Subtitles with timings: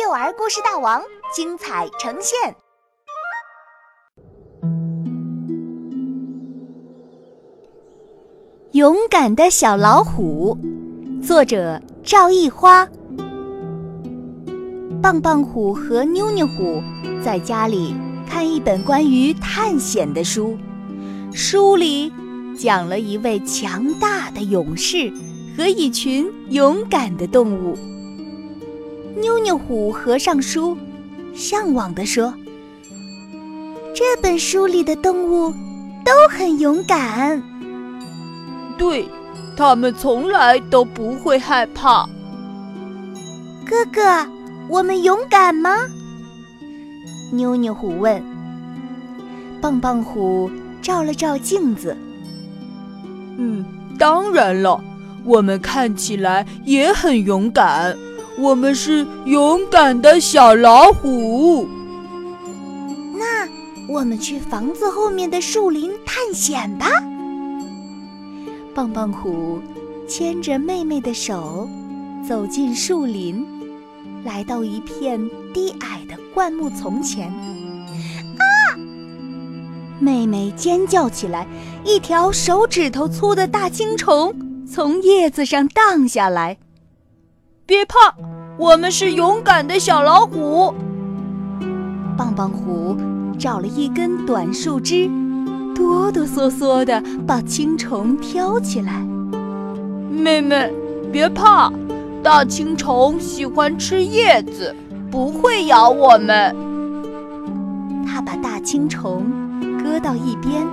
[0.00, 1.02] 幼儿故事大王
[1.34, 2.54] 精彩呈现。
[8.70, 10.56] 勇敢的小老虎，
[11.20, 12.88] 作者赵一花。
[15.02, 16.80] 棒棒虎和妞妞虎
[17.20, 17.92] 在家里
[18.24, 20.56] 看一本关于探险的书，
[21.32, 22.12] 书里
[22.56, 25.12] 讲了一位强大的勇士
[25.56, 27.76] 和一群勇敢的动物。
[29.20, 30.76] 妞妞虎合上书，
[31.34, 32.32] 向往地说
[33.94, 35.52] ：“这本书里的动物
[36.04, 37.42] 都很勇敢。”
[38.78, 39.08] 对，
[39.56, 42.08] 它们从来都不会害怕。
[43.66, 44.00] 哥哥，
[44.68, 45.70] 我们勇敢吗？
[47.32, 48.22] 妞妞虎问。
[49.60, 50.48] 棒棒虎
[50.80, 51.96] 照了照镜子。
[53.36, 53.64] 嗯，
[53.98, 54.80] 当然了，
[55.24, 57.96] 我们看起来也很勇敢。
[58.38, 61.68] 我们是勇敢的小老虎。
[63.16, 63.48] 那
[63.88, 66.86] 我们去房子后面的树林探险吧。
[68.74, 69.60] 棒棒虎
[70.08, 71.68] 牵着妹妹的手，
[72.26, 73.44] 走进树林，
[74.24, 75.18] 来到一片
[75.52, 77.28] 低矮的灌木丛前。
[78.38, 78.46] 啊！
[79.98, 81.44] 妹妹尖叫起来，
[81.84, 84.32] 一条手指头粗的大青虫
[84.64, 86.56] 从叶子上荡下来。
[87.68, 88.14] 别怕，
[88.56, 90.72] 我们是勇敢的小老虎。
[92.16, 92.96] 棒棒虎
[93.38, 95.06] 找了一根短树枝。
[95.74, 99.06] 哆哆嗦嗦地把青虫挑起来。
[100.10, 100.72] 妹妹，
[101.12, 101.70] 别怕，
[102.22, 104.74] 大青虫喜欢吃叶子，
[105.10, 106.56] 不会咬我们。
[108.06, 109.30] 他把大青虫
[109.84, 110.66] 搁到一边，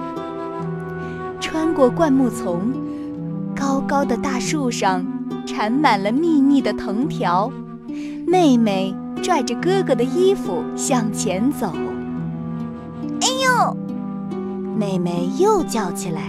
[1.41, 2.61] 穿过灌木丛，
[3.53, 5.05] 高高的大树上
[5.55, 7.49] 缠满了密密的藤条。
[8.27, 11.71] 妹妹拽着哥哥的衣服向前走。
[13.21, 13.77] 哎呦！
[14.77, 16.21] 妹妹又叫起来，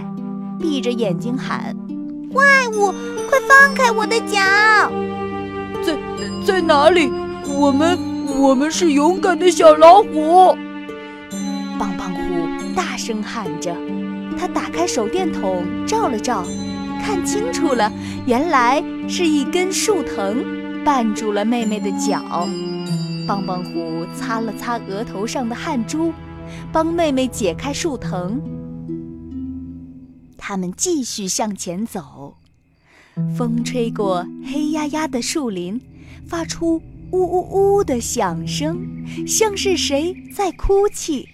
[0.57, 1.75] 闭着眼睛喊
[2.31, 2.93] ：“怪物，
[3.29, 4.39] 快放开我的脚！”
[5.83, 5.97] 在
[6.45, 7.11] 在哪里？
[7.49, 7.99] 我们
[8.39, 10.55] 我们是勇敢的小老虎！
[11.77, 13.75] 棒棒虎大声喊着。
[14.39, 16.45] 他打开手电筒照了照，
[16.97, 17.91] 看清楚了，
[18.25, 20.43] 原来是一根树藤
[20.83, 22.47] 绊住了妹妹的脚。
[23.27, 26.13] 棒棒虎擦了擦额头上的汗珠。
[26.71, 28.39] 帮妹妹解开树藤，
[30.37, 32.37] 他们继续向前走。
[33.37, 35.81] 风吹过黑压压的树林，
[36.25, 36.81] 发出
[37.11, 38.79] 呜呜呜的响声，
[39.27, 41.27] 像是谁在哭泣。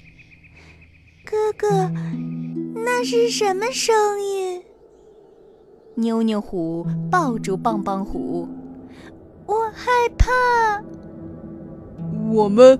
[1.24, 1.91] 哥哥，
[2.74, 4.32] 那是什么声音？
[5.95, 8.47] 妞妞虎抱住棒棒虎，
[9.45, 10.31] 我害怕。
[12.31, 12.79] 我们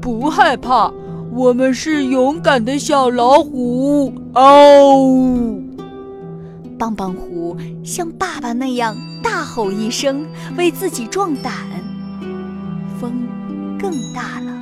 [0.00, 0.92] 不害怕。
[1.32, 5.58] 我们是勇敢的小老虎哦！
[6.78, 10.24] 棒棒虎像爸爸那样大吼一声，
[10.56, 11.52] 为自己壮胆。
[13.00, 13.14] 风
[13.80, 14.52] 更大了，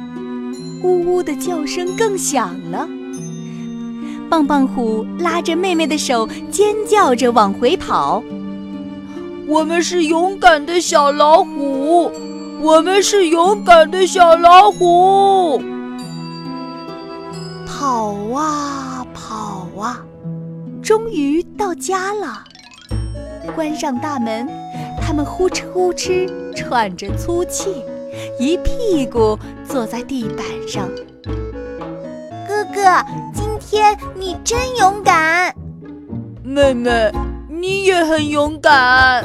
[0.83, 2.89] 呜呜的叫声更响了。
[4.33, 8.25] 棒棒虎拉着妹妹的手，尖叫着往回跑。
[9.47, 12.11] 我们是勇敢的小老虎，
[12.59, 15.63] 我们是勇敢的小老虎。
[17.67, 20.03] 跑啊跑啊，
[20.83, 22.43] 终于到家了。
[23.55, 24.49] 关上大门，
[24.99, 26.27] 他们呼哧呼哧
[26.57, 27.85] 喘着粗气，
[28.41, 29.39] 一屁股
[29.69, 30.89] 坐在地板上。
[32.49, 33.05] 哥哥，
[33.35, 33.45] 今
[34.15, 35.55] 你真勇敢。
[36.43, 37.13] 妹妹，
[37.49, 39.25] 你也很勇敢。